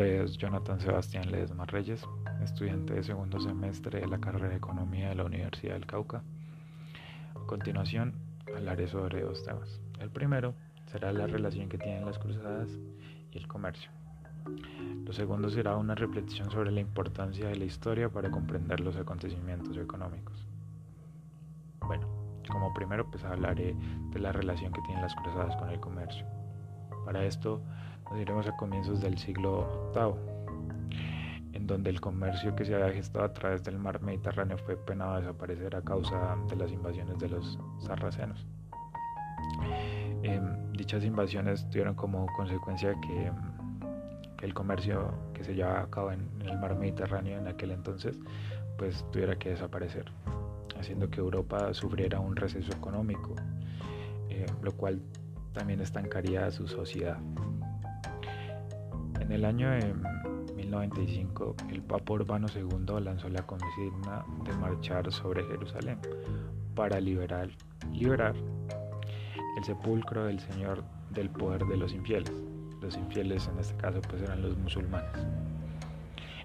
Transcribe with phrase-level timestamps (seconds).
[0.00, 2.06] es Jonathan Sebastián Ledesma Reyes,
[2.40, 6.22] estudiante de segundo semestre de la carrera de Economía de la Universidad del Cauca.
[7.34, 8.14] A continuación,
[8.54, 9.80] hablaré sobre dos temas.
[9.98, 10.54] El primero
[10.86, 12.68] será la relación que tienen las cruzadas
[13.32, 13.90] y el comercio.
[15.04, 19.76] Lo segundo será una reflexión sobre la importancia de la historia para comprender los acontecimientos
[19.76, 20.46] económicos.
[21.80, 22.06] Bueno,
[22.48, 23.74] como primero pues hablaré
[24.12, 26.24] de la relación que tienen las cruzadas con el comercio.
[27.04, 27.62] Para esto
[28.10, 30.14] nos iremos a comienzos del siglo VIII,
[31.52, 35.12] en donde el comercio que se había gestado a través del mar Mediterráneo fue penado
[35.12, 38.46] a desaparecer a causa de las invasiones de los sarracenos.
[40.22, 43.30] Em, dichas invasiones tuvieron como consecuencia que,
[44.42, 48.16] el comercio que se llevaba a cabo en, el mar Mediterráneo en aquel entonces
[48.76, 50.12] pues tuviera que desaparecer,
[50.78, 53.34] haciendo que Europa sufriera un receso económico,
[54.28, 55.02] eh, lo cual
[55.52, 57.18] también estancaría su sociedad.
[59.28, 59.92] En el año de
[60.56, 65.98] 1095, el Papa Urbano II lanzó la consigna de marchar sobre Jerusalén
[66.74, 67.50] para liberar,
[67.92, 68.34] liberar
[69.58, 72.32] el sepulcro del Señor del poder de los infieles.
[72.80, 75.26] Los infieles en este caso pues eran los musulmanes.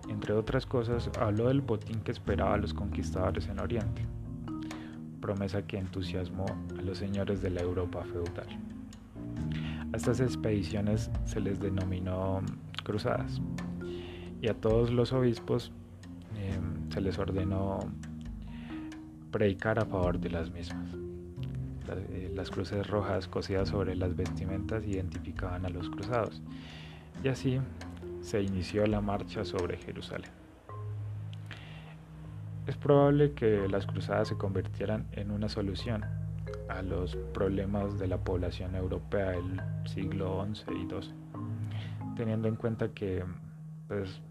[0.10, 4.06] Entre otras cosas, habló del botín que esperaba a los conquistadores en Oriente,
[5.22, 8.48] promesa que entusiasmó a los señores de la Europa feudal.
[9.94, 12.42] A estas expediciones se les denominó
[12.84, 13.42] cruzadas
[14.42, 15.72] y a todos los obispos
[16.38, 17.80] em, se les ordenó
[19.32, 20.94] predicar a favor de las mismas.
[21.90, 26.42] Eh, las cruces rojas cosidas sobre las vestimentas identificaban a los cruzados
[27.24, 27.60] y así
[28.22, 30.32] se inició la marcha sobre Jerusalén.
[32.66, 36.06] Es probable que las cruzadas se convirtieran en una solución
[36.70, 41.14] a los problemas de la población europea del siglo XI y XII,
[42.16, 43.24] teniendo en cuenta que,
[43.88, 44.22] pues,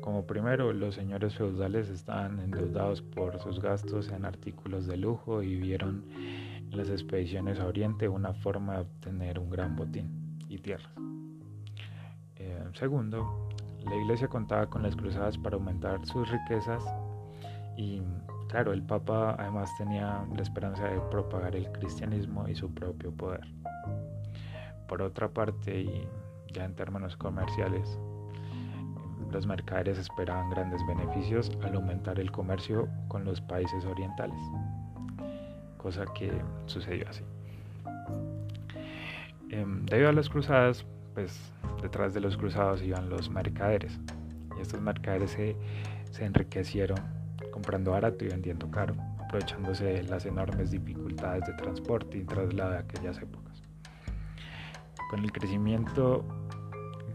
[0.00, 5.56] como primero, los señores feudales estaban endeudados por sus gastos en artículos de lujo y
[5.56, 10.92] vieron en las expediciones a Oriente una forma de obtener un gran botín y tierras.
[12.36, 13.48] Eh, segundo,
[13.84, 16.82] la iglesia contaba con las cruzadas para aumentar sus riquezas
[17.76, 18.00] y
[18.48, 23.46] Claro, el Papa además tenía la esperanza de propagar el cristianismo y su propio poder.
[24.88, 26.08] Por otra parte, y
[26.52, 27.98] ya en términos comerciales,
[29.30, 34.40] los mercaderes esperaban grandes beneficios al aumentar el comercio con los países orientales,
[35.76, 36.32] cosa que
[36.66, 37.22] sucedió así.
[39.50, 40.84] Em, debido a las cruzadas,
[41.14, 43.98] pues detrás de los cruzados iban los mercaderes,
[44.56, 45.56] y estos mercaderes se,
[46.10, 46.98] se enriquecieron
[47.50, 52.78] comprando barato y vendiendo caro, aprovechándose de las enormes dificultades de transporte y traslado de
[52.78, 53.47] aquellas épocas.
[55.08, 56.24] Con el crecimiento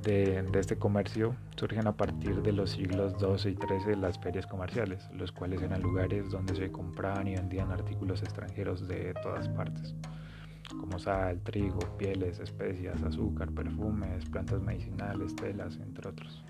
[0.01, 5.07] de, este comercio surgen a partir de los siglos XII y XIII las ferias comerciales,
[5.13, 9.93] los cuales eran lugares donde se compraban y vendían artículos extranjeros de todas partes,
[10.69, 16.43] como sal, trigo, pieles, especias, azúcar, perfumes, plantas medicinales, telas, entre otros.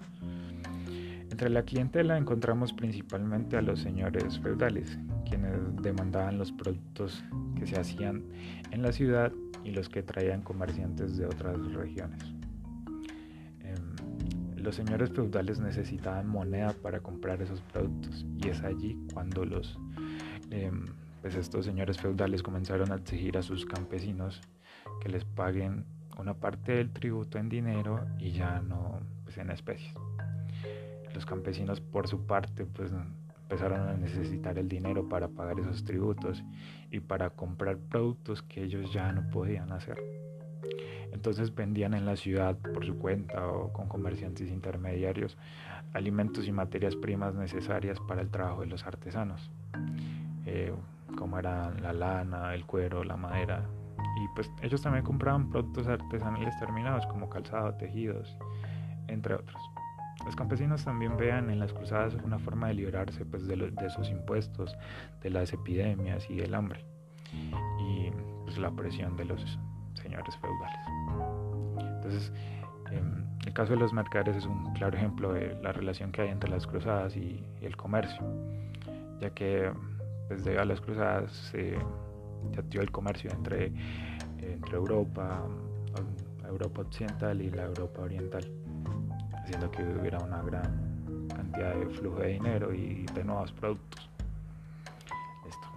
[1.29, 7.23] Entre la clientela encontramos principalmente a los señores feudales, quienes demandaban los productos
[7.57, 8.23] que se hacían
[8.71, 9.31] en la ciudad
[9.63, 12.23] y los que traían comerciantes de otras regiones.
[13.61, 13.95] Em,
[14.57, 19.77] los señores feudales necesitaban moneda para comprar esos productos y es allí cuando los
[20.51, 20.85] em,
[21.21, 24.41] pues estos señores feudales comenzaron a exigir a sus campesinos
[25.01, 25.85] que les paguen
[26.17, 29.93] una parte del tributo en dinero y ya no pues, en especies.
[31.13, 32.91] Los campesinos por su parte pues
[33.53, 36.43] empezaron a necesitar el dinero para pagar esos tributos
[36.89, 40.01] y para comprar productos que ellos ya no podían hacer.
[41.11, 45.37] Entonces vendían en la ciudad por su cuenta o con comerciantes intermediarios
[45.93, 49.51] alimentos y materias primas necesarias para el trabajo de los artesanos,
[50.47, 50.73] eh,
[51.15, 53.63] como eran la lana, el cuero, la madera.
[54.17, 58.35] Y pues ellos también compraban productos artesanales terminados como calzado, tejidos,
[59.07, 59.61] entre otros.
[60.25, 64.75] Los campesinos también vean en las cruzadas una forma de liberarse pues, de, esos impuestos,
[65.21, 66.85] de las epidemias y del hambre,
[67.33, 68.09] y
[68.43, 69.59] pues, la presión de los
[69.95, 70.79] señores feudales.
[71.95, 72.31] Entonces,
[72.91, 76.29] em, el caso de los mercaderes es un claro ejemplo de la relación que hay
[76.29, 78.23] entre las cruzadas y, el comercio,
[79.19, 79.71] ya que
[80.29, 81.77] desde pues, a las cruzadas se,
[82.57, 83.71] activó el comercio entre,
[84.39, 85.41] entre Europa,
[86.45, 88.62] Europa occidental y la Europa oriental
[89.43, 94.09] haciendo que hubiera una gran cantidad de flujo de dinero y de nuevos productos.
[95.47, 95.67] Esto.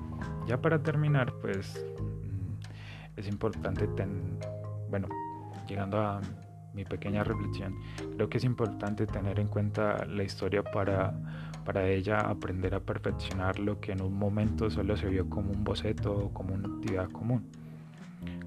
[0.46, 4.38] Ya para terminar, pues mm, es importante, ten,
[4.88, 5.08] bueno,
[5.66, 6.20] llegando a
[6.74, 7.74] mi pequeña reflexión,
[8.14, 11.14] creo que es importante tener en cuenta la historia para,
[11.64, 15.64] para ella aprender a perfeccionar lo que en un momento solo se vio como un
[15.64, 17.50] boceto o como una actividad común.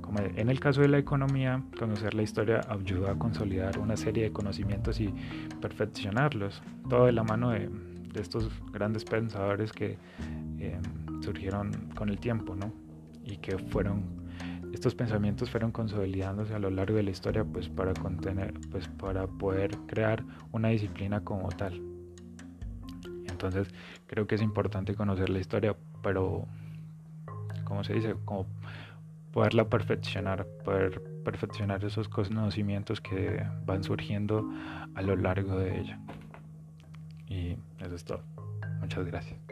[0.01, 4.23] Como en el caso de la economía, conocer la historia ayuda a consolidar una serie
[4.23, 5.13] de conocimientos y
[5.61, 7.69] perfeccionarlos, todo de la mano de,
[8.13, 9.97] de estos grandes pensadores que
[10.59, 10.79] eh,
[11.21, 12.73] surgieron con el tiempo, ¿no?
[13.23, 14.03] Y que fueron,
[14.73, 19.27] estos pensamientos fueron consolidándose a lo largo de la historia, pues para contener, pues para
[19.27, 21.81] poder crear una disciplina como tal.
[23.27, 23.73] Entonces,
[24.07, 26.45] creo que es importante conocer la historia, pero,
[27.63, 28.47] como se dice, como
[29.31, 34.49] poderla perfeccionar, poder perfeccionar esos conocimientos que van surgiendo
[34.95, 35.99] a lo largo de ella.
[37.27, 38.23] Y eso es todo.
[38.79, 39.48] Muchas gracias.